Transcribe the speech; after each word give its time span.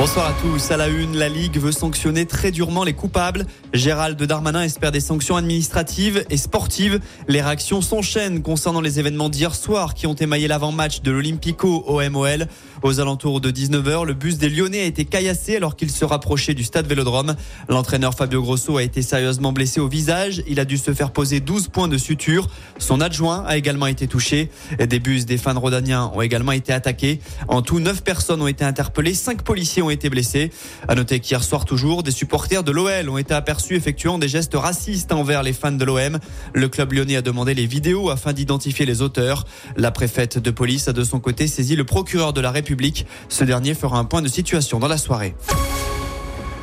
Bonsoir 0.00 0.28
à 0.28 0.32
tous. 0.40 0.70
À 0.70 0.78
la 0.78 0.88
une, 0.88 1.14
la 1.14 1.28
Ligue 1.28 1.58
veut 1.58 1.72
sanctionner 1.72 2.24
très 2.24 2.50
durement 2.52 2.84
les 2.84 2.94
coupables. 2.94 3.44
Gérald 3.74 4.20
Darmanin 4.22 4.62
espère 4.62 4.92
des 4.92 5.00
sanctions 5.00 5.36
administratives 5.36 6.24
et 6.30 6.38
sportives. 6.38 7.00
Les 7.28 7.42
réactions 7.42 7.82
s'enchaînent 7.82 8.40
concernant 8.40 8.80
les 8.80 8.98
événements 8.98 9.28
d'hier 9.28 9.54
soir 9.54 9.92
qui 9.92 10.06
ont 10.06 10.14
émaillé 10.14 10.48
l'avant-match 10.48 11.02
de 11.02 11.10
l'Olympico 11.10 11.84
au 11.86 12.00
MOL. 12.08 12.46
Aux 12.82 12.98
alentours 12.98 13.42
de 13.42 13.50
19h, 13.50 14.06
le 14.06 14.14
bus 14.14 14.38
des 14.38 14.48
Lyonnais 14.48 14.80
a 14.80 14.84
été 14.84 15.04
caillassé 15.04 15.56
alors 15.56 15.76
qu'il 15.76 15.90
se 15.90 16.06
rapprochait 16.06 16.54
du 16.54 16.64
stade 16.64 16.86
Vélodrome. 16.86 17.36
L'entraîneur 17.68 18.14
Fabio 18.14 18.40
Grosso 18.40 18.78
a 18.78 18.82
été 18.82 19.02
sérieusement 19.02 19.52
blessé 19.52 19.80
au 19.80 19.88
visage. 19.88 20.42
Il 20.48 20.60
a 20.60 20.64
dû 20.64 20.78
se 20.78 20.94
faire 20.94 21.10
poser 21.10 21.40
12 21.40 21.68
points 21.68 21.88
de 21.88 21.98
suture. 21.98 22.48
Son 22.78 23.02
adjoint 23.02 23.44
a 23.46 23.58
également 23.58 23.86
été 23.86 24.06
touché. 24.06 24.50
Des 24.78 24.98
bus 24.98 25.26
des 25.26 25.36
fans 25.36 25.60
rodaniens 25.60 26.10
ont 26.14 26.22
également 26.22 26.52
été 26.52 26.72
attaqués. 26.72 27.20
En 27.48 27.60
tout, 27.60 27.80
9 27.80 28.02
personnes 28.02 28.40
ont 28.40 28.48
été 28.48 28.64
interpellées. 28.64 29.12
5 29.12 29.42
policiers 29.42 29.82
ont 29.82 29.89
été 29.90 30.10
blessés. 30.10 30.50
À 30.88 30.94
noter 30.94 31.20
qu'hier 31.20 31.44
soir 31.44 31.64
toujours, 31.64 32.02
des 32.02 32.10
supporters 32.10 32.64
de 32.64 32.72
l'OL 32.72 33.08
ont 33.08 33.18
été 33.18 33.34
aperçus 33.34 33.76
effectuant 33.76 34.18
des 34.18 34.28
gestes 34.28 34.54
racistes 34.54 35.12
envers 35.12 35.42
les 35.42 35.52
fans 35.52 35.72
de 35.72 35.84
l'OM. 35.84 36.18
Le 36.54 36.68
club 36.68 36.92
lyonnais 36.92 37.16
a 37.16 37.22
demandé 37.22 37.54
les 37.54 37.66
vidéos 37.66 38.10
afin 38.10 38.32
d'identifier 38.32 38.86
les 38.86 39.02
auteurs. 39.02 39.46
La 39.76 39.90
préfète 39.90 40.38
de 40.38 40.50
police 40.50 40.88
a 40.88 40.92
de 40.92 41.04
son 41.04 41.20
côté 41.20 41.46
saisi 41.46 41.76
le 41.76 41.84
procureur 41.84 42.32
de 42.32 42.40
la 42.40 42.50
République 42.50 43.06
ce 43.28 43.44
dernier 43.44 43.74
fera 43.74 43.98
un 43.98 44.04
point 44.04 44.22
de 44.22 44.28
situation 44.28 44.78
dans 44.78 44.88
la 44.88 44.98
soirée. 44.98 45.34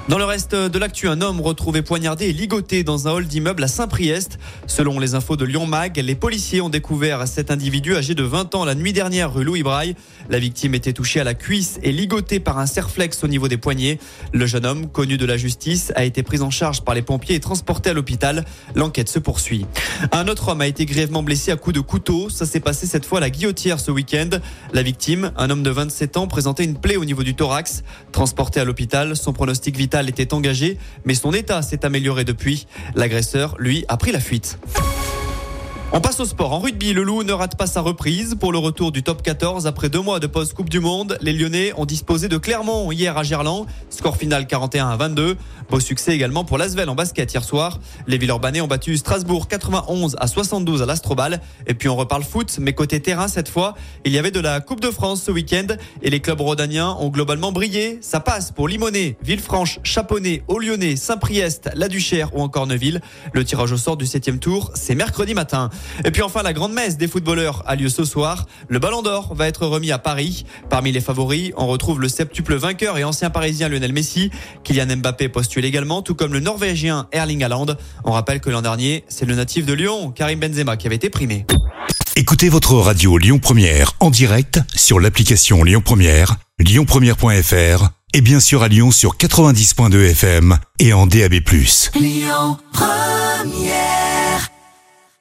Dans 0.10 0.18
le 0.18 0.24
reste 0.24 0.56
de 0.56 0.80
l'actu, 0.80 1.10
un 1.10 1.20
homme 1.20 1.42
retrouvé 1.42 1.82
poignardé 1.82 2.28
et 2.28 2.34
ligoté 2.34 2.86
dans 2.86 3.10
un 3.10 3.12
hall 3.12 3.26
d'immeuble 3.26 3.62
à 3.66 3.68
Saint-Priest. 3.68 4.40
Selon 4.66 5.00
les 5.00 5.16
infos 5.16 5.36
de 5.36 5.44
Lyon 5.44 5.66
Mag, 5.66 5.98
les 5.98 6.16
policiers 6.16 6.62
ont 6.62 6.70
découvert 6.70 7.28
cet 7.28 7.52
individu 7.52 7.94
âgé 7.94 8.16
de 8.16 8.24
20 8.24 8.56
ans 8.56 8.64
la 8.64 8.74
nuit 8.74 8.94
dernière 8.94 9.34
rue 9.34 9.44
Louis 9.44 9.64
Braille. 9.64 9.96
La 10.30 10.40
victime 10.40 10.76
était 10.76 10.94
touchée 10.94 11.20
à 11.20 11.26
la 11.26 11.34
cuisse 11.34 11.78
et 11.84 11.92
ligotée 11.92 12.40
par 12.40 12.58
un 12.58 12.68
serflex 12.68 13.22
au 13.26 13.28
niveau 13.28 13.50
des 13.50 13.58
poignets. 13.58 14.00
Le 14.32 14.46
jeune 14.46 14.66
homme, 14.66 14.88
connu 14.88 15.18
de 15.18 15.26
la 15.26 15.36
justice, 15.36 15.92
a 15.94 16.06
été 16.06 16.24
pris 16.24 16.40
en 16.40 16.52
charge 16.52 16.86
par 16.86 16.96
les 16.96 17.02
pompiers 17.02 17.36
et 17.36 17.42
transporté 17.42 17.90
à 17.90 17.94
l'hôpital. 17.94 18.46
L'enquête 18.76 19.10
se 19.10 19.20
poursuit. 19.20 19.66
Un 20.14 20.30
autre 20.30 20.48
homme 20.48 20.62
a 20.62 20.68
été 20.68 20.86
grièvement 20.86 21.22
blessé 21.22 21.52
à 21.52 21.58
coups 21.58 21.76
de 21.76 21.82
couteau. 21.82 22.30
Ça 22.30 22.46
s'est 22.46 22.62
passé 22.62 22.88
cette 22.88 23.06
fois 23.06 23.18
à 23.18 23.22
la 23.22 23.30
guillotière 23.30 23.82
ce 23.82 23.92
week-end. 23.92 24.30
La 24.72 24.84
victime, 24.84 25.34
un 25.36 25.50
homme 25.50 25.64
de 25.64 25.70
27 25.70 26.16
ans, 26.16 26.28
présentait 26.28 26.64
une 26.64 26.80
plaie 26.80 26.96
au 26.96 27.04
niveau 27.04 27.24
du 27.24 27.36
thorax. 27.36 27.84
Transporté 28.14 28.62
à 28.62 28.64
l'hôpital, 28.64 29.18
son 29.18 29.34
pronostic 29.34 29.76
vital 29.76 29.97
était 30.06 30.34
engagé, 30.34 30.78
mais 31.06 31.16
son 31.16 31.34
état 31.34 31.62
s'est 31.62 31.86
amélioré 31.86 32.24
depuis. 32.24 32.68
L'agresseur, 32.96 33.56
lui, 33.58 33.86
a 33.88 33.98
pris 33.98 34.12
la 34.12 34.20
fuite. 34.20 34.60
On 35.98 36.00
passe 36.00 36.20
au 36.20 36.26
sport. 36.26 36.54
En 36.54 36.60
rugby, 36.60 36.94
le 36.94 37.02
Loup 37.02 37.24
ne 37.24 37.34
rate 37.34 37.58
pas 37.58 37.66
sa 37.66 37.82
reprise 37.82 38.36
pour 38.40 38.52
le 38.52 38.60
retour 38.60 38.92
du 38.92 39.02
top 39.02 39.24
14 39.24 39.66
après 39.66 39.90
deux 39.90 40.00
mois 40.00 40.20
de 40.20 40.28
pause 40.28 40.54
Coupe 40.54 40.70
du 40.70 40.80
Monde. 40.80 41.18
Les 41.22 41.34
Lyonnais 41.34 41.74
ont 41.76 41.88
disposé 41.88 42.28
de 42.28 42.38
Clermont 42.38 42.92
hier 42.92 43.18
à 43.18 43.24
Gerland. 43.24 43.66
Score 43.90 44.16
final 44.16 44.46
41 44.46 44.90
à 44.90 44.96
22. 44.96 45.38
Beau 45.72 45.80
succès 45.80 46.14
également 46.14 46.44
pour 46.44 46.60
l'Asvel 46.60 46.88
en 46.88 46.94
basket 46.94 47.34
hier 47.34 47.44
soir. 47.44 47.80
Les 48.06 48.20
Villeurbanais 48.20 48.62
ont 48.62 48.68
battu 48.68 48.96
Strasbourg 48.96 49.48
91 49.48 50.18
à 50.20 50.28
72 50.28 50.84
à 50.84 50.86
l'Astrobal. 50.86 51.42
Et 51.66 51.74
puis 51.74 51.90
on 51.90 51.96
reparle 51.96 52.22
foot, 52.22 52.60
mais 52.62 52.74
côté 52.74 53.00
terrain 53.00 53.28
cette 53.28 53.50
fois, 53.50 53.74
il 54.06 54.12
y 54.12 54.20
avait 54.20 54.30
de 54.30 54.40
la 54.40 54.60
Coupe 54.62 54.82
de 54.82 54.92
France 54.92 55.24
ce 55.24 55.32
week-end 55.32 55.66
et 56.04 56.12
les 56.12 56.20
clubs 56.20 56.40
rodaniens 56.40 56.96
ont 57.00 57.10
globalement 57.10 57.52
brillé. 57.52 57.98
Ça 58.02 58.20
passe 58.20 58.52
pour 58.52 58.68
Limonest, 58.68 59.16
Villefranche, 59.24 59.80
Chaponnet, 59.82 60.44
Lyonnais, 60.48 60.96
Saint-Priest, 60.96 61.72
La 61.74 61.88
Duchère 61.88 62.36
ou 62.36 62.44
encore 62.44 62.68
Neuville. 62.68 63.02
Le 63.34 63.44
tirage 63.44 63.72
au 63.72 63.78
sort 63.78 63.98
du 63.98 64.06
septième 64.06 64.38
tour, 64.38 64.70
c'est 64.76 64.94
mercredi 64.94 65.34
matin. 65.34 65.72
Et 66.06 66.12
puis 66.12 66.22
enfin, 66.22 66.44
la 66.44 66.54
grande 66.54 66.74
messe 66.74 66.98
des 66.98 67.08
footballeurs 67.08 67.64
a 67.66 67.76
lieu 67.76 67.90
ce 67.90 68.06
soir. 68.06 68.46
Le 68.70 68.80
Ballon 68.80 69.02
d'Or 69.02 69.34
va 69.36 69.48
être 69.48 69.66
remis 69.66 69.92
à 69.92 69.98
Paris. 69.98 70.46
Parmi 70.70 70.92
les 70.92 71.02
favoris, 71.02 71.52
on 71.58 71.68
retrouve 71.68 72.02
le 72.02 72.10
septuple 72.10 72.56
vainqueur 72.56 72.98
et 72.98 73.04
ancien 73.04 73.30
parisien 73.30 73.70
Lionel 73.70 73.94
Messi. 73.94 74.32
Kylian 74.64 74.98
Mbappé 74.98 75.30
postule 75.30 75.66
également, 75.66 76.02
tout 76.02 76.16
comme 76.16 76.34
le 76.34 76.40
norvégien 76.40 77.08
Erling 77.12 77.44
Haaland. 77.44 77.68
On 78.04 78.12
rappelle 78.12 78.40
que 78.40 78.50
l'an 78.50 78.62
dernier, 78.62 79.04
c'est 79.08 79.26
le 79.26 79.36
natif 79.36 79.66
de 79.66 79.74
Lyon, 79.74 80.12
Karim 80.12 80.40
Benzema, 80.40 80.78
qui 80.78 80.88
avait 80.88 80.96
été 80.96 81.10
primé. 81.10 81.46
Écoutez 82.16 82.50
votre 82.50 82.74
radio 82.74 83.18
Lyon 83.18 83.38
Première 83.38 83.94
en 84.00 84.10
direct 84.10 84.60
sur 84.76 85.00
l'application 85.00 85.64
Lyon 85.64 85.82
Première, 85.86 86.38
lyonpremière.fr 86.58 87.90
et 88.14 88.22
bien 88.22 88.40
sûr 88.40 88.64
à 88.64 88.68
Lyon 88.68 88.90
sur 88.92 89.18
90.2 89.18 90.12
FM 90.12 90.58
et 90.80 90.94
en 90.94 91.06
DAB+. 91.06 91.36
Lyon 91.96 92.58
Première 92.74 94.07